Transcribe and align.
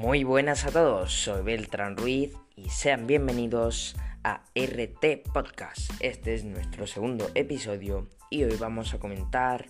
Muy 0.00 0.24
buenas 0.24 0.64
a 0.64 0.70
todos, 0.70 1.12
soy 1.12 1.42
Beltrán 1.42 1.94
Ruiz 1.94 2.32
y 2.56 2.70
sean 2.70 3.06
bienvenidos 3.06 3.96
a 4.24 4.44
RT 4.54 5.30
Podcast. 5.30 5.90
Este 6.00 6.32
es 6.32 6.42
nuestro 6.42 6.86
segundo 6.86 7.28
episodio 7.34 8.08
y 8.30 8.44
hoy 8.44 8.56
vamos 8.58 8.94
a 8.94 8.98
comentar 8.98 9.66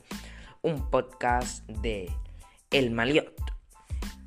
un 0.63 0.89
podcast 0.89 1.67
de 1.67 2.13
El 2.71 2.93
Maliot. 2.93 3.35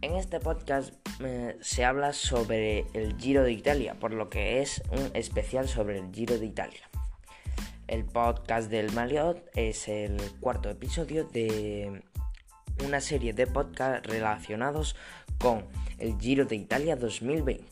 En 0.01 0.15
este 0.15 0.41
podcast 0.41 0.93
eh, 1.21 1.55
se 1.61 1.85
habla 1.85 2.11
sobre 2.11 2.85
el 2.91 3.15
Giro 3.17 3.43
de 3.43 3.53
Italia, 3.53 3.95
por 3.97 4.13
lo 4.13 4.29
que 4.29 4.59
es 4.61 4.83
un 4.91 5.09
especial 5.13 5.69
sobre 5.69 5.99
el 5.99 6.13
Giro 6.13 6.37
de 6.37 6.47
Italia. 6.47 6.89
El 7.87 8.03
podcast 8.03 8.69
del 8.69 8.91
Maliot 8.91 9.41
es 9.55 9.87
el 9.87 10.17
cuarto 10.41 10.69
episodio 10.69 11.23
de 11.23 12.03
una 12.85 13.01
serie 13.01 13.33
de 13.33 13.47
podcasts 13.47 14.07
relacionados 14.07 14.95
con 15.37 15.65
el 15.97 16.17
Giro 16.19 16.45
de 16.45 16.55
Italia 16.55 16.95
2020. 16.95 17.65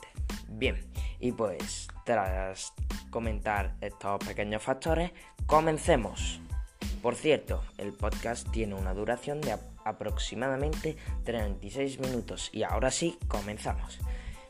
Bien, 0.50 0.78
y 1.20 1.32
pues 1.32 1.88
tras 2.06 2.74
comentar 3.10 3.76
estos 3.82 4.24
pequeños 4.26 4.62
factores, 4.62 5.12
comencemos. 5.46 6.42
Por 7.02 7.16
cierto, 7.16 7.64
el 7.78 7.94
podcast 7.94 8.50
tiene 8.52 8.76
una 8.76 8.94
duración 8.94 9.42
de 9.42 9.58
aproximadamente 9.86 10.98
36 11.24 12.00
minutos 12.00 12.50
y 12.54 12.64
ahora 12.64 12.92
sí, 12.92 13.18
comenzamos. 13.28 14.00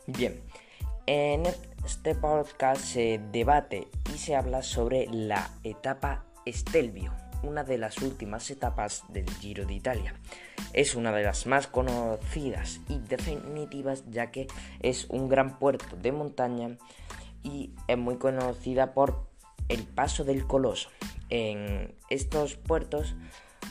Bien, 0.08 0.42
en 1.06 1.44
este 1.86 2.16
podcast 2.16 2.82
se 2.84 3.22
debate 3.32 3.88
y 4.14 4.18
se 4.18 4.36
habla 4.36 4.64
sobre 4.64 5.08
la 5.12 5.50
etapa 5.64 6.26
Estelvio 6.46 7.21
una 7.44 7.64
de 7.64 7.78
las 7.78 8.02
últimas 8.02 8.50
etapas 8.50 9.04
del 9.10 9.30
Giro 9.30 9.66
de 9.66 9.74
Italia. 9.74 10.16
Es 10.74 10.96
una 10.96 11.12
de 11.12 11.24
las 11.24 11.48
más 11.48 11.68
conocidas 11.68 12.80
y 12.88 13.00
definitivas 13.00 14.04
ya 14.10 14.32
que 14.32 14.48
es 14.82 15.06
un 15.10 15.28
gran 15.28 15.60
puerto 15.60 15.96
de 15.96 16.12
montaña 16.12 16.78
y 17.44 17.74
es 17.88 17.98
muy 17.98 18.18
conocida 18.18 18.94
por 18.94 19.28
el 19.70 19.84
paso 19.84 20.24
del 20.24 20.46
Coloso. 20.46 20.90
En 21.30 21.96
estos 22.10 22.56
puertos 22.56 23.16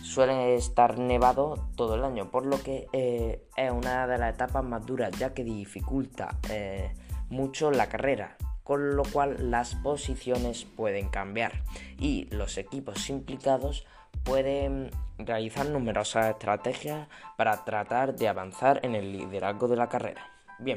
suele 0.03 0.55
estar 0.55 0.99
nevado 0.99 1.69
todo 1.77 1.95
el 1.95 2.05
año, 2.05 2.31
por 2.31 2.47
lo 2.47 2.63
que 2.63 2.89
eh, 2.93 3.47
es 3.57 3.71
una 3.71 4.07
de 4.07 4.19
las 4.19 4.35
etapas 4.35 4.65
más 4.65 4.85
duras 4.87 5.13
ya 5.19 5.35
que 5.35 5.45
dificulta 5.45 6.39
eh, 6.49 6.95
mucho 7.29 7.71
la 7.71 7.89
carrera 7.89 8.37
con 8.71 8.95
lo 8.95 9.03
cual 9.03 9.51
las 9.51 9.75
posiciones 9.75 10.65
pueden 10.65 11.09
cambiar 11.09 11.65
y 11.99 12.27
los 12.31 12.57
equipos 12.57 13.11
implicados 13.11 13.85
pueden 14.23 14.93
realizar 15.19 15.69
numerosas 15.69 16.31
estrategias 16.31 17.09
para 17.37 17.65
tratar 17.65 18.15
de 18.15 18.29
avanzar 18.29 18.79
en 18.85 18.95
el 18.95 19.11
liderazgo 19.11 19.67
de 19.67 19.75
la 19.75 19.89
carrera. 19.89 20.25
Bien, 20.61 20.77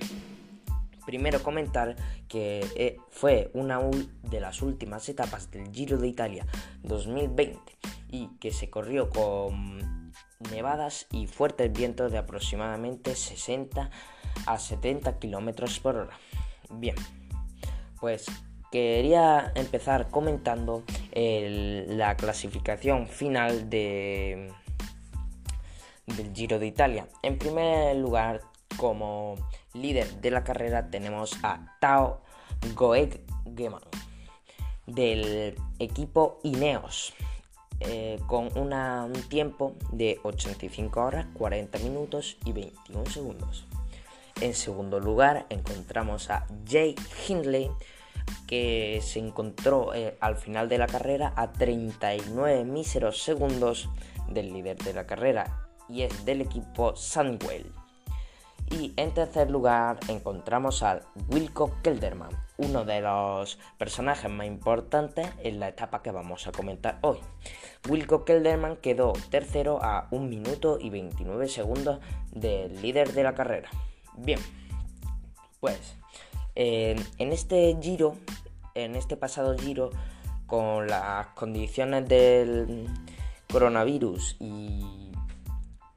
primero 1.05 1.43
comentar 1.43 1.95
que 2.27 2.65
eh, 2.75 2.97
fue 3.11 3.51
una 3.53 3.79
de 4.23 4.39
las 4.39 4.63
últimas 4.63 5.07
etapas 5.07 5.51
del 5.51 5.71
Giro 5.71 5.99
de 5.99 6.07
Italia 6.07 6.47
2020 6.81 7.59
y 8.09 8.29
que 8.39 8.49
se 8.49 8.71
corrió 8.71 9.11
con 9.11 10.11
nevadas 10.51 11.05
y 11.11 11.27
fuertes 11.27 11.71
vientos 11.71 12.11
de 12.11 12.17
aproximadamente 12.17 13.13
60 13.13 13.91
a 14.47 14.57
70 14.57 15.19
km 15.19 15.79
por 15.79 15.95
hora. 15.97 16.17
Bien, 16.71 16.95
pues 18.03 18.25
quería 18.69 19.53
empezar 19.55 20.09
comentando 20.09 20.83
la 21.13 22.17
clasificación 22.17 23.07
final 23.07 23.69
de, 23.69 24.51
del 26.07 26.33
Giro 26.35 26.59
de 26.59 26.67
Italia. 26.67 27.07
En 27.21 27.37
primer 27.37 27.95
lugar, 27.95 28.41
como 28.75 29.35
líder 29.73 30.19
de 30.19 30.31
la 30.31 30.43
carrera 30.43 30.89
tenemos 30.89 31.37
a 31.43 31.77
Tao 31.79 32.19
Goeggeman 32.75 33.83
del 34.85 35.55
equipo 35.79 36.41
Ineos 36.43 37.13
eh, 37.79 38.19
con 38.27 38.49
un 38.57 39.13
tiempo 39.29 39.77
de 39.93 40.19
85 40.23 41.01
horas, 41.01 41.27
40 41.35 41.79
minutos 41.79 42.35
y 42.43 42.51
21 42.51 43.05
segundos. 43.05 43.65
En 44.41 44.53
segundo 44.53 44.99
lugar 44.99 45.45
encontramos 45.49 46.29
a 46.29 46.45
Jay 46.67 46.95
Hindley 47.29 47.71
que 48.47 48.99
se 49.03 49.19
encontró 49.19 49.93
eh, 49.93 50.17
al 50.19 50.35
final 50.35 50.69
de 50.69 50.77
la 50.77 50.87
carrera 50.87 51.33
a 51.35 51.51
39 51.51 52.63
míseros 52.65 53.21
segundos 53.21 53.89
del 54.27 54.53
líder 54.53 54.77
de 54.77 54.93
la 54.93 55.05
carrera 55.05 55.67
y 55.89 56.03
es 56.03 56.25
del 56.25 56.41
equipo 56.41 56.95
Sandwell. 56.95 57.71
Y 58.69 58.93
en 58.97 59.13
tercer 59.13 59.51
lugar 59.51 59.99
encontramos 60.07 60.83
al 60.83 61.03
Wilco 61.27 61.77
Kelderman, 61.83 62.31
uno 62.57 62.85
de 62.85 63.01
los 63.01 63.59
personajes 63.77 64.31
más 64.31 64.47
importantes 64.47 65.27
en 65.43 65.59
la 65.59 65.67
etapa 65.67 66.01
que 66.01 66.11
vamos 66.11 66.47
a 66.47 66.51
comentar 66.51 66.97
hoy. 67.01 67.19
Wilco 67.89 68.25
Kelderman 68.25 68.77
quedó 68.77 69.13
tercero 69.29 69.79
a 69.83 70.07
1 70.11 70.25
minuto 70.27 70.79
y 70.79 70.89
29 70.89 71.47
segundos 71.49 71.99
del 72.31 72.81
líder 72.81 73.13
de 73.13 73.23
la 73.23 73.35
carrera. 73.35 73.69
Bien, 74.15 74.39
pues 75.59 75.97
en 76.55 77.31
este 77.31 77.77
giro, 77.81 78.15
en 78.75 78.95
este 78.95 79.17
pasado 79.17 79.57
giro, 79.57 79.89
con 80.47 80.87
las 80.87 81.27
condiciones 81.27 82.07
del 82.07 82.87
coronavirus 83.51 84.37
y 84.39 85.11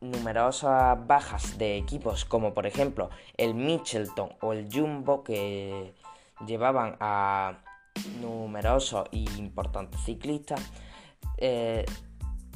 numerosas 0.01 1.07
bajas 1.07 1.59
de 1.59 1.79
equipos 1.79 2.25
como 2.25 2.55
por 2.55 2.67
ejemplo 2.67 3.11
el 3.37 3.55
Mitchelton 3.55 4.31
o 4.41 4.53
el 4.53 4.69
Jumbo 4.71 5.25
que 5.25 5.95
llevaban 6.47 6.97
a 7.01 7.59
numerosos 8.21 9.09
e 9.13 9.25
importantes 9.39 10.01
ciclistas, 10.03 10.61
eh, 11.39 11.85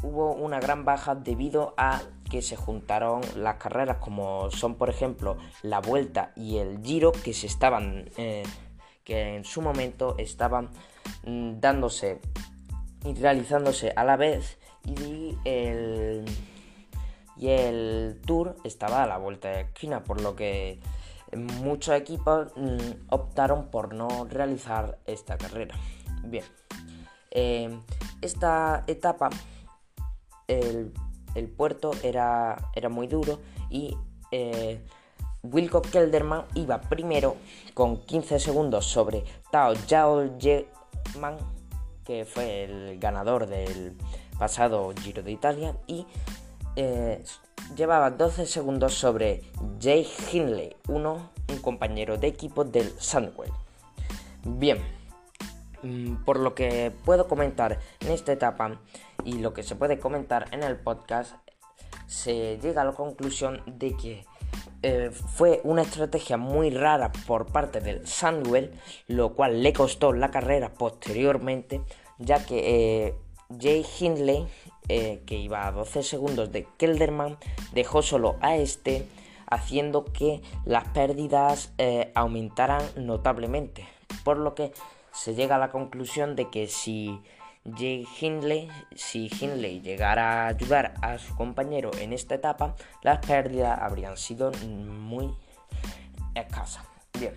hubo 0.02 0.32
una 0.32 0.60
gran 0.60 0.84
baja 0.84 1.14
debido 1.14 1.74
a 1.76 2.02
que 2.30 2.40
se 2.40 2.56
juntaron 2.56 3.20
las 3.36 3.56
carreras 3.56 3.98
como 3.98 4.50
son 4.50 4.76
por 4.76 4.88
ejemplo 4.88 5.36
la 5.62 5.80
vuelta 5.80 6.32
y 6.36 6.58
el 6.58 6.82
giro 6.82 7.12
que 7.12 7.34
se 7.34 7.46
estaban 7.46 8.08
eh, 8.16 8.44
que 9.04 9.36
en 9.36 9.44
su 9.44 9.60
momento 9.60 10.14
estaban 10.18 10.70
mm, 11.26 11.60
dándose 11.60 12.20
y 13.04 13.14
realizándose 13.14 13.92
a 13.96 14.04
la 14.04 14.16
vez. 14.16 14.58
Y 14.84 15.36
el 15.44 16.24
y 17.36 17.48
el 17.48 18.20
tour 18.26 18.56
estaba 18.64 19.02
a 19.02 19.06
la 19.06 19.16
vuelta 19.16 19.48
de 19.48 19.62
esquina 19.62 20.04
por 20.04 20.20
lo 20.20 20.36
que 20.36 20.78
muchos 21.34 21.94
equipos 21.94 22.48
mm, 22.56 23.08
optaron 23.08 23.70
por 23.70 23.94
no 23.94 24.26
realizar 24.28 24.98
esta 25.06 25.36
carrera. 25.38 25.74
Bien 26.22 26.44
eh, 27.30 27.78
esta 28.20 28.84
etapa 28.86 29.30
el 30.48 30.92
el 31.34 31.48
puerto 31.48 31.92
era, 32.02 32.70
era 32.74 32.88
muy 32.88 33.06
duro 33.06 33.38
y 33.68 33.96
eh, 34.32 34.80
Wilco 35.42 35.80
Kelderman 35.82 36.44
iba 36.54 36.80
primero 36.80 37.36
con 37.74 38.04
15 38.04 38.38
segundos 38.38 38.86
sobre 38.86 39.24
Tao 39.50 39.74
Zhao 39.74 40.38
Yeman, 40.38 41.38
que 42.04 42.24
fue 42.24 42.64
el 42.64 42.98
ganador 42.98 43.46
del 43.46 43.96
pasado 44.38 44.92
Giro 45.00 45.22
de 45.22 45.32
Italia, 45.32 45.76
y 45.86 46.06
eh, 46.76 47.22
llevaba 47.74 48.10
12 48.10 48.46
segundos 48.46 48.94
sobre 48.94 49.42
Jay 49.80 50.06
Hindley, 50.30 50.76
uno, 50.88 51.30
un 51.48 51.58
compañero 51.58 52.18
de 52.18 52.26
equipo 52.26 52.64
del 52.64 52.92
Sunwell. 52.98 53.52
Bien, 54.44 54.78
por 56.24 56.38
lo 56.38 56.54
que 56.54 56.92
puedo 57.04 57.28
comentar 57.28 57.78
en 58.00 58.12
esta 58.12 58.32
etapa, 58.32 58.80
y 59.24 59.38
lo 59.38 59.52
que 59.52 59.62
se 59.62 59.76
puede 59.76 59.98
comentar 59.98 60.48
en 60.52 60.62
el 60.62 60.76
podcast, 60.76 61.34
se 62.06 62.58
llega 62.58 62.82
a 62.82 62.84
la 62.84 62.92
conclusión 62.92 63.62
de 63.66 63.96
que 63.96 64.24
eh, 64.82 65.10
fue 65.10 65.60
una 65.64 65.82
estrategia 65.82 66.36
muy 66.38 66.70
rara 66.70 67.12
por 67.26 67.46
parte 67.46 67.80
del 67.80 68.06
Sandwell, 68.06 68.72
lo 69.08 69.34
cual 69.34 69.62
le 69.62 69.72
costó 69.72 70.12
la 70.12 70.30
carrera 70.30 70.72
posteriormente, 70.72 71.82
ya 72.18 72.44
que 72.44 73.06
eh, 73.06 73.14
Jay 73.60 73.84
Hindley, 73.98 74.46
eh, 74.88 75.22
que 75.26 75.36
iba 75.36 75.66
a 75.66 75.72
12 75.72 76.02
segundos 76.02 76.50
de 76.50 76.66
Kelderman, 76.78 77.36
dejó 77.72 78.02
solo 78.02 78.36
a 78.40 78.56
este, 78.56 79.06
haciendo 79.46 80.04
que 80.04 80.40
las 80.64 80.88
pérdidas 80.88 81.72
aumentaran 82.14 82.82
notablemente, 82.96 83.86
por 84.24 84.38
lo 84.38 84.54
que 84.54 84.72
se 85.12 85.34
llega 85.34 85.56
a 85.56 85.58
la 85.58 85.70
conclusión 85.70 86.36
de 86.36 86.50
que 86.50 86.66
si 86.66 87.20
Hindley, 87.64 88.68
si 88.94 89.28
Hindley 89.28 89.80
llegara 89.80 90.44
a 90.44 90.48
ayudar 90.48 90.94
a 91.02 91.18
su 91.18 91.34
compañero 91.36 91.90
en 91.98 92.12
esta 92.12 92.34
etapa, 92.34 92.74
las 93.02 93.24
pérdidas 93.24 93.78
habrían 93.80 94.16
sido 94.16 94.50
muy 94.66 95.34
escasas. 96.34 96.84
Bien, 97.18 97.34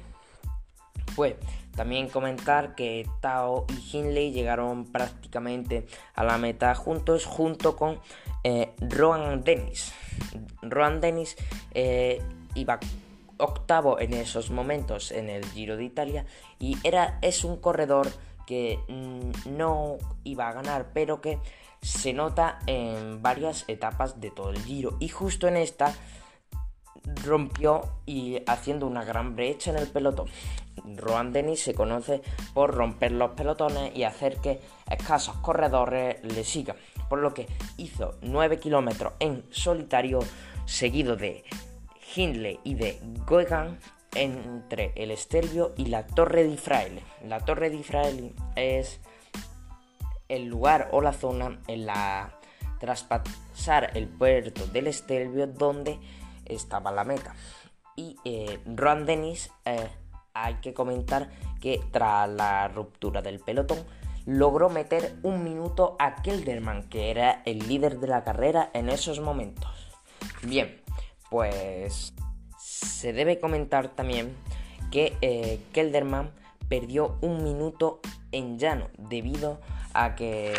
pues 1.16 1.36
también 1.75 2.08
comentar 2.08 2.75
que 2.75 3.08
Tao 3.20 3.66
y 3.70 3.98
Hindley 3.98 4.31
llegaron 4.31 4.92
prácticamente 4.92 5.88
a 6.14 6.24
la 6.24 6.38
meta 6.38 6.75
juntos, 6.75 7.25
junto 7.25 7.75
con 7.75 8.00
eh, 8.44 8.74
Dennis. 8.80 9.94
Rohan 10.62 11.02
Dennis 11.02 11.36
eh, 11.74 12.22
iba 12.56 12.80
octavo 13.38 14.00
en 14.00 14.13
esos 14.13 14.51
momentos 14.51 15.12
en 15.12 15.30
el 15.30 15.45
Giro 15.45 15.77
de 15.77 15.83
Italia 15.83 16.25
y 16.59 16.77
era, 16.83 17.19
es 17.21 17.44
un 17.44 17.57
corredor 17.57 18.07
que 18.45 18.80
mm, 18.88 19.56
no 19.57 19.97
iba 20.24 20.50
a 20.50 20.53
ganar, 20.53 20.91
pero 20.94 21.21
que 21.21 21.39
se 21.81 22.13
nota 22.13 22.59
en 22.68 23.21
varias 23.21 23.65
etapas 23.68 24.21
de 24.21 24.31
todo 24.31 24.51
el 24.51 24.59
Giro. 24.59 24.95
Y 25.00 25.09
justo 25.09 25.47
en 25.47 25.57
esta 25.57 25.94
rompió 27.25 27.81
y 28.06 28.41
haciendo 28.47 28.88
una 28.88 29.03
gran 29.03 29.36
brecha 29.36 29.71
en 29.71 29.77
el 29.77 29.88
pelotón. 29.88 30.27
Rohan 30.95 31.33
Dennis 31.33 31.63
se 31.63 31.74
conoce 31.74 32.21
por 32.53 32.74
romper 32.74 33.12
los 33.12 33.31
pelotones 33.31 33.95
y 33.95 34.03
hacer 34.03 34.38
que 34.38 34.59
escasos 34.89 35.36
corredores 35.38 36.24
le 36.24 36.44
sigan, 36.44 36.77
por 37.09 37.19
lo 37.19 37.33
que 37.33 37.47
hizo 37.77 38.15
9 38.21 38.59
kilómetros 38.59 39.13
en 39.19 39.44
solitario 39.51 40.19
seguido 40.65 41.15
de 41.15 41.44
Hindley 42.15 42.60
y 42.63 42.75
de 42.75 43.00
Goegan 43.27 43.80
entre 44.15 44.94
el 44.95 45.12
Estelvio 45.12 45.74
y 45.77 45.86
la 45.86 46.06
Torre 46.06 46.44
de 46.44 46.57
Fraile. 46.57 47.01
La 47.25 47.39
Torre 47.39 47.69
de 47.69 47.83
Fraile 47.83 48.33
es 48.56 49.00
el 50.30 50.45
lugar 50.45 50.89
o 50.92 51.01
la 51.01 51.13
zona 51.13 51.60
en 51.68 51.86
la 51.86 52.39
traspasar 52.80 53.92
el 53.95 54.10
puerto 54.10 54.68
del 54.68 54.88
Estelvio 54.88 55.48
donde 55.48 56.00
estaba 56.45 56.92
la 56.92 57.06
meta. 57.06 57.33
Y 57.95 58.18
eh, 58.25 58.60
Ron 58.65 59.06
Dennis, 59.06 59.51
eh, 59.65 59.88
hay 60.33 60.56
que 60.56 60.74
comentar 60.74 61.30
que 61.62 61.80
tras 61.92 62.30
la 62.30 62.68
ruptura 62.68 63.21
del 63.21 63.39
pelotón, 63.39 63.86
logró 64.25 64.69
meter 64.69 65.15
un 65.24 65.44
minuto 65.44 65.95
a 66.00 66.21
Kelderman, 66.21 66.89
que 66.89 67.12
era 67.12 67.42
el 67.45 67.68
líder 67.68 68.00
de 68.00 68.07
la 68.07 68.24
carrera 68.24 68.69
en 68.74 68.89
esos 68.89 69.19
momentos. 69.19 69.71
Bien, 70.42 70.82
pues 71.33 72.13
se 72.59 73.12
debe 73.12 73.39
comentar 73.39 73.88
también 73.88 74.35
que 74.91 75.18
eh, 75.21 75.59
Kelderman 75.74 76.30
perdió 76.69 77.18
un 77.21 77.44
minuto 77.44 78.01
en 78.31 78.59
llano 78.59 78.91
debido 79.00 79.59
a 79.95 80.13
que 80.13 80.53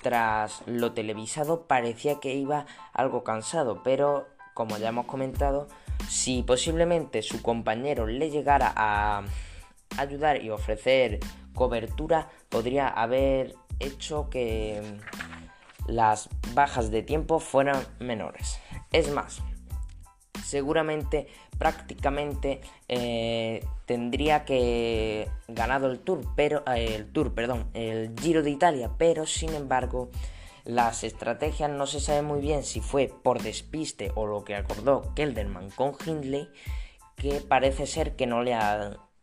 tras 0.00 0.62
lo 0.64 0.94
televisado 0.94 1.66
parecía 1.66 2.18
que 2.18 2.34
iba 2.34 2.64
algo 2.94 3.24
cansado, 3.24 3.82
pero 3.82 4.26
como 4.54 4.78
ya 4.78 4.88
hemos 4.88 5.04
comentado, 5.04 5.68
si 6.08 6.42
posiblemente 6.42 7.20
su 7.20 7.42
compañero 7.42 8.06
le 8.06 8.30
llegara 8.30 8.72
a 8.74 9.22
ayudar 9.98 10.42
y 10.42 10.48
ofrecer 10.48 11.20
cobertura, 11.54 12.30
podría 12.48 12.88
haber 12.88 13.54
hecho 13.80 14.30
que 14.30 14.80
las 15.86 16.30
bajas 16.54 16.90
de 16.90 17.02
tiempo 17.02 17.38
fueran 17.38 17.86
menores. 17.98 18.58
Es 18.92 19.12
más, 19.12 19.42
seguramente 20.46 21.26
prácticamente 21.58 22.60
eh, 22.88 23.64
tendría 23.84 24.44
que 24.44 25.28
ganado 25.48 25.90
el 25.90 25.98
Tour, 25.98 26.20
pero 26.36 26.62
eh, 26.68 26.94
el 26.94 27.10
Tour, 27.10 27.34
perdón, 27.34 27.68
el 27.74 28.14
Giro 28.20 28.42
de 28.42 28.50
Italia, 28.50 28.92
pero 28.96 29.26
sin 29.26 29.54
embargo 29.54 30.10
las 30.64 31.04
estrategias 31.04 31.70
no 31.70 31.86
se 31.86 32.00
sabe 32.00 32.22
muy 32.22 32.40
bien 32.40 32.62
si 32.62 32.80
fue 32.80 33.12
por 33.22 33.42
despiste 33.42 34.12
o 34.14 34.26
lo 34.26 34.44
que 34.44 34.54
acordó 34.54 35.14
Kelderman 35.14 35.70
con 35.70 35.92
Hindley, 36.04 36.48
que 37.16 37.40
parece 37.40 37.86
ser 37.86 38.14
que 38.16 38.26
no 38.26 38.42
le, 38.42 38.56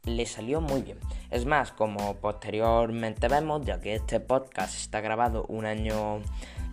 le 0.04 0.25
salió 0.25 0.60
muy 0.62 0.81
bien. 0.81 1.00
Es 1.31 1.46
más, 1.46 1.72
como 1.72 2.16
posteriormente 2.16 3.28
vemos, 3.28 3.66
ya 3.66 3.80
que 3.80 3.96
este 3.96 4.20
podcast 4.20 4.75
está 4.75 5.02
grabado 5.02 5.46
un 5.48 5.66
año 5.66 6.22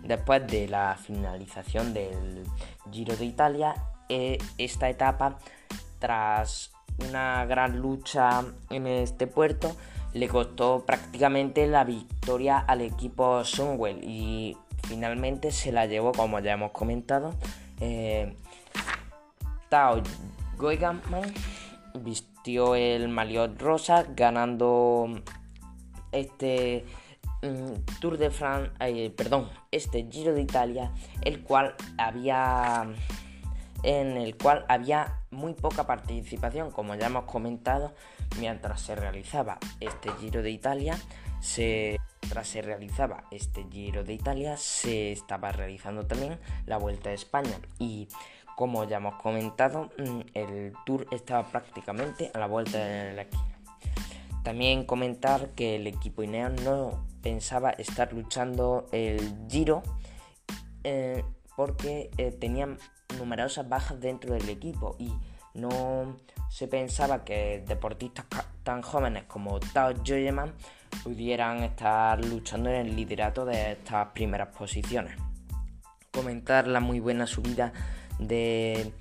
después 0.03 0.45
de 0.47 0.67
la 0.67 0.97
finalización 0.97 1.93
del 1.93 2.43
Giro 2.91 3.15
de 3.15 3.25
Italia, 3.25 3.75
esta 4.57 4.89
etapa, 4.89 5.37
tras 5.99 6.71
una 6.99 7.45
gran 7.45 7.79
lucha 7.79 8.43
en 8.69 8.87
este 8.87 9.27
puerto, 9.27 9.75
le 10.13 10.27
costó 10.27 10.85
prácticamente 10.85 11.67
la 11.67 11.83
victoria 11.83 12.59
al 12.59 12.81
equipo 12.81 13.43
Sunwell 13.43 14.03
y 14.03 14.57
finalmente 14.87 15.51
se 15.51 15.71
la 15.71 15.85
llevó, 15.85 16.11
como 16.11 16.39
ya 16.39 16.53
hemos 16.53 16.71
comentado, 16.71 17.33
eh, 17.79 18.35
Tao 19.69 20.01
Goigaman 20.57 21.33
vistió 21.99 22.75
el 22.75 23.07
maliot 23.09 23.59
rosa 23.61 24.05
ganando 24.15 25.07
este 26.11 26.85
mm, 27.41 27.99
Tour 27.99 28.17
de 28.17 28.31
France, 28.31 28.71
eh, 28.81 29.09
perdón, 29.15 29.49
este 29.71 30.07
Giro 30.11 30.33
de 30.33 30.41
Italia, 30.41 30.91
el 31.21 31.41
cual 31.41 31.75
había 31.97 32.85
en 33.83 34.17
el 34.17 34.37
cual 34.37 34.65
había 34.67 35.21
muy 35.31 35.53
poca 35.53 35.85
participación, 35.85 36.71
como 36.71 36.95
ya 36.95 37.07
hemos 37.07 37.25
comentado, 37.25 37.93
mientras 38.39 38.81
se 38.81 38.95
realizaba 38.95 39.57
este 39.79 40.11
Giro 40.19 40.41
de 40.41 40.51
Italia, 40.51 40.97
se, 41.39 41.99
mientras 42.21 42.47
se 42.47 42.61
realizaba 42.61 43.23
este 43.31 43.65
Giro 43.71 44.03
de 44.03 44.13
Italia, 44.13 44.57
se 44.57 45.11
estaba 45.11 45.51
realizando 45.51 46.05
también 46.05 46.39
la 46.65 46.77
Vuelta 46.77 47.09
a 47.09 47.13
España 47.13 47.59
y 47.79 48.07
como 48.55 48.83
ya 48.83 48.97
hemos 48.97 49.15
comentado, 49.15 49.89
mm, 49.97 50.19
el 50.35 50.73
tour 50.85 51.07
estaba 51.11 51.47
prácticamente 51.47 52.29
a 52.33 52.37
la 52.39 52.45
vuelta 52.45 52.77
de 52.77 53.13
la 53.13 53.21
esquina. 53.23 53.57
También 54.43 54.85
comentar 54.85 55.49
que 55.49 55.77
el 55.77 55.87
equipo 55.87 56.21
Ineos 56.21 56.61
no 56.61 57.05
pensaba 57.21 57.71
estar 57.71 58.13
luchando 58.13 58.87
el 58.91 59.35
Giro 59.49 59.83
eh, 60.83 61.23
porque 61.55 62.11
eh, 62.17 62.31
tenían 62.31 62.77
numerosas 63.17 63.67
bajas 63.67 63.99
dentro 63.99 64.33
del 64.33 64.49
equipo 64.49 64.95
y 64.99 65.11
no 65.53 66.17
se 66.49 66.67
pensaba 66.67 67.23
que 67.23 67.63
deportistas 67.67 68.25
tan 68.63 68.81
jóvenes 68.81 69.23
como 69.23 69.59
Tao 69.59 69.93
Joyeman 70.05 70.53
pudieran 71.03 71.63
estar 71.63 72.23
luchando 72.23 72.69
en 72.69 72.87
el 72.87 72.95
liderato 72.95 73.45
de 73.45 73.73
estas 73.73 74.07
primeras 74.09 74.55
posiciones. 74.55 75.15
Comentar 76.11 76.67
la 76.67 76.79
muy 76.79 76.99
buena 76.99 77.25
subida 77.25 77.73
de 78.19 78.93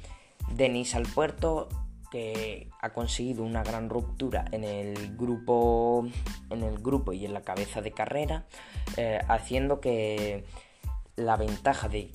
Denis 0.54 0.94
al 0.94 1.04
puerto 1.04 1.68
que 2.10 2.68
ha 2.80 2.90
conseguido 2.90 3.44
una 3.44 3.62
gran 3.62 3.88
ruptura 3.88 4.44
en 4.50 4.64
el 4.64 5.16
grupo 5.16 6.08
en 6.50 6.62
el 6.62 6.78
grupo 6.78 7.12
y 7.12 7.24
en 7.24 7.32
la 7.32 7.42
cabeza 7.42 7.80
de 7.82 7.92
carrera 7.92 8.46
eh, 8.96 9.20
haciendo 9.28 9.80
que 9.80 10.44
la 11.14 11.36
ventaja 11.36 11.88
de 11.88 12.10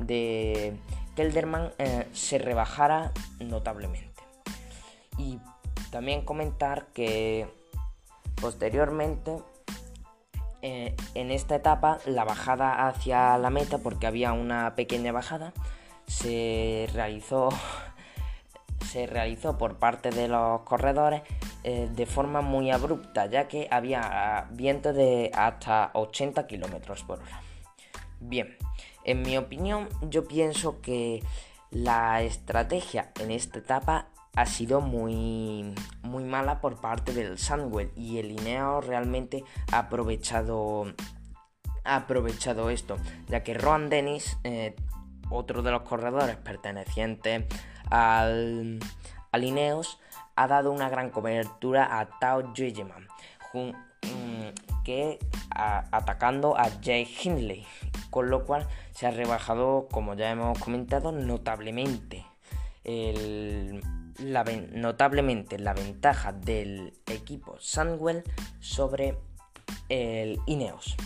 de 0.00 0.76
Kelderman 1.16 1.72
eh, 1.78 2.06
se 2.12 2.38
rebajara 2.38 3.12
notablemente. 3.40 4.22
Y 5.18 5.40
también 5.90 6.24
comentar 6.24 6.86
que 6.92 7.48
posteriormente 8.40 9.38
eh, 10.62 10.94
en 11.14 11.30
esta 11.30 11.56
etapa 11.56 11.98
la 12.06 12.24
bajada 12.24 12.88
hacia 12.88 13.38
la 13.38 13.50
meta, 13.50 13.78
porque 13.78 14.06
había 14.06 14.32
una 14.32 14.74
pequeña 14.74 15.12
bajada, 15.12 15.52
se 16.06 16.88
realizó, 16.92 17.48
se 18.86 19.06
realizó 19.06 19.58
por 19.58 19.78
parte 19.78 20.10
de 20.10 20.28
los 20.28 20.62
corredores 20.62 21.22
eh, 21.64 21.88
de 21.90 22.06
forma 22.06 22.42
muy 22.42 22.70
abrupta, 22.70 23.26
ya 23.26 23.48
que 23.48 23.68
había 23.70 24.46
viento 24.50 24.92
de 24.92 25.30
hasta 25.34 25.90
80 25.94 26.46
km 26.46 27.04
por 27.06 27.20
hora. 27.20 27.40
Bien, 28.20 28.56
en 29.06 29.22
mi 29.22 29.38
opinión, 29.38 29.88
yo 30.02 30.26
pienso 30.26 30.80
que 30.80 31.22
la 31.70 32.22
estrategia 32.22 33.12
en 33.20 33.30
esta 33.30 33.60
etapa 33.60 34.08
ha 34.34 34.46
sido 34.46 34.80
muy, 34.80 35.72
muy 36.02 36.24
mala 36.24 36.60
por 36.60 36.80
parte 36.80 37.14
del 37.14 37.38
Sandwell 37.38 37.92
y 37.96 38.18
el 38.18 38.32
Ineos 38.32 38.84
realmente 38.84 39.44
ha 39.72 39.78
aprovechado, 39.78 40.92
ha 41.84 41.96
aprovechado 41.96 42.68
esto, 42.68 42.96
ya 43.28 43.44
que 43.44 43.54
Rohan 43.54 43.88
Dennis, 43.88 44.38
eh, 44.42 44.74
otro 45.30 45.62
de 45.62 45.70
los 45.70 45.82
corredores 45.82 46.36
pertenecientes 46.36 47.44
al, 47.90 48.80
al 49.30 49.44
Ineos, 49.44 50.00
ha 50.34 50.48
dado 50.48 50.72
una 50.72 50.88
gran 50.88 51.10
cobertura 51.10 52.00
a 52.00 52.06
Tao 52.18 52.52
Juegeman, 52.54 53.06
mm, 53.54 54.82
que 54.84 55.20
atacando 55.54 56.58
a 56.58 56.68
Jay 56.82 57.08
Hindley 57.22 57.64
con 58.16 58.30
lo 58.30 58.46
cual 58.46 58.66
se 58.92 59.06
ha 59.06 59.10
rebajado, 59.10 59.88
como 59.92 60.14
ya 60.14 60.30
hemos 60.30 60.58
comentado, 60.58 61.12
notablemente 61.12 62.24
la, 62.82 64.42
notablemente 64.72 65.58
la 65.58 65.74
ventaja 65.74 66.32
del 66.32 66.94
equipo 67.04 67.58
Sandwell 67.60 68.22
sobre 68.58 69.18
el 69.90 70.38
Ineos. 70.46 70.96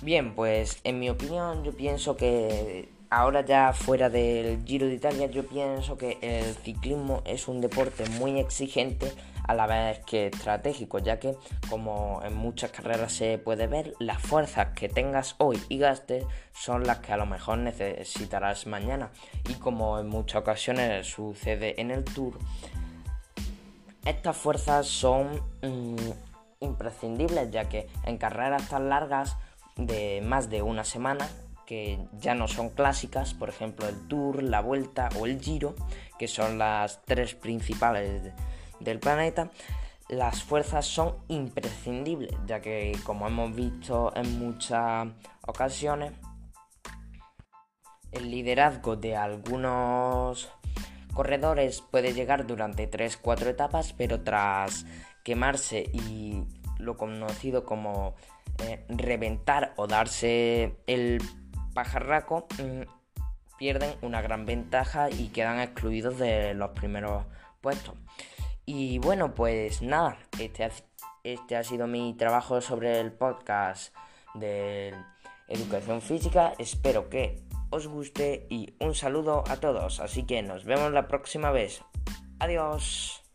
Bien, 0.00 0.34
pues 0.34 0.80
en 0.82 0.98
mi 0.98 1.10
opinión 1.10 1.62
yo 1.62 1.76
pienso 1.76 2.16
que 2.16 2.88
ahora 3.10 3.44
ya 3.44 3.74
fuera 3.74 4.08
del 4.08 4.64
Giro 4.64 4.86
de 4.86 4.94
Italia 4.94 5.26
yo 5.26 5.46
pienso 5.46 5.98
que 5.98 6.16
el 6.22 6.54
ciclismo 6.54 7.20
es 7.26 7.48
un 7.48 7.60
deporte 7.60 8.08
muy 8.18 8.40
exigente 8.40 9.12
a 9.46 9.54
la 9.54 9.66
vez 9.66 10.00
que 10.04 10.28
estratégico, 10.28 10.98
ya 10.98 11.18
que 11.18 11.36
como 11.68 12.20
en 12.24 12.34
muchas 12.34 12.70
carreras 12.70 13.12
se 13.12 13.38
puede 13.38 13.66
ver, 13.66 13.94
las 13.98 14.20
fuerzas 14.20 14.68
que 14.74 14.88
tengas 14.88 15.36
hoy 15.38 15.60
y 15.68 15.78
gastes 15.78 16.24
son 16.52 16.84
las 16.84 16.98
que 16.98 17.12
a 17.12 17.16
lo 17.16 17.26
mejor 17.26 17.58
necesitarás 17.58 18.66
mañana. 18.66 19.10
Y 19.48 19.54
como 19.54 19.98
en 19.98 20.08
muchas 20.08 20.42
ocasiones 20.42 21.06
sucede 21.06 21.80
en 21.80 21.90
el 21.90 22.04
tour, 22.04 22.38
estas 24.04 24.36
fuerzas 24.36 24.86
son 24.86 25.40
mm, 25.62 25.96
imprescindibles, 26.60 27.50
ya 27.50 27.68
que 27.68 27.88
en 28.04 28.18
carreras 28.18 28.68
tan 28.68 28.88
largas 28.88 29.36
de 29.76 30.22
más 30.24 30.48
de 30.48 30.62
una 30.62 30.84
semana, 30.84 31.28
que 31.66 31.98
ya 32.20 32.34
no 32.34 32.48
son 32.48 32.70
clásicas, 32.70 33.34
por 33.34 33.48
ejemplo 33.48 33.88
el 33.88 34.06
Tour, 34.06 34.42
la 34.42 34.60
Vuelta 34.60 35.08
o 35.20 35.26
el 35.26 35.40
Giro, 35.40 35.74
que 36.18 36.28
son 36.28 36.58
las 36.58 37.02
tres 37.04 37.34
principales 37.34 38.32
del 38.80 38.98
planeta, 39.00 39.50
las 40.08 40.42
fuerzas 40.42 40.86
son 40.86 41.16
imprescindibles, 41.28 42.34
ya 42.46 42.60
que 42.60 42.96
como 43.04 43.26
hemos 43.26 43.54
visto 43.54 44.12
en 44.14 44.38
muchas 44.38 45.08
ocasiones, 45.46 46.12
el 48.12 48.30
liderazgo 48.30 48.96
de 48.96 49.16
algunos 49.16 50.48
corredores 51.12 51.82
puede 51.82 52.12
llegar 52.12 52.46
durante 52.46 52.90
3-4 52.90 53.46
etapas, 53.46 53.92
pero 53.94 54.22
tras 54.22 54.86
quemarse 55.24 55.90
y 55.92 56.44
lo 56.78 56.96
conocido 56.96 57.64
como 57.64 58.14
eh, 58.58 58.84
reventar 58.88 59.72
o 59.76 59.86
darse 59.86 60.76
el 60.86 61.20
pajarraco, 61.74 62.46
mm, 62.62 62.82
pierden 63.58 63.94
una 64.02 64.22
gran 64.22 64.46
ventaja 64.46 65.10
y 65.10 65.28
quedan 65.28 65.60
excluidos 65.60 66.18
de 66.18 66.54
los 66.54 66.70
primeros 66.70 67.24
puestos. 67.60 67.94
Y 68.66 68.98
bueno, 68.98 69.32
pues 69.32 69.80
nada, 69.80 70.18
este 70.40 70.70
este 71.22 71.56
ha 71.56 71.64
sido 71.64 71.86
mi 71.86 72.14
trabajo 72.14 72.60
sobre 72.60 73.00
el 73.00 73.12
podcast 73.12 73.94
de 74.34 74.94
educación 75.48 76.00
física. 76.00 76.52
Espero 76.58 77.08
que 77.08 77.42
os 77.70 77.86
guste 77.86 78.46
y 78.50 78.74
un 78.80 78.94
saludo 78.94 79.44
a 79.48 79.56
todos. 79.56 80.00
Así 80.00 80.24
que 80.24 80.42
nos 80.42 80.64
vemos 80.64 80.92
la 80.92 81.08
próxima 81.08 81.50
vez. 81.50 81.82
Adiós. 82.38 83.25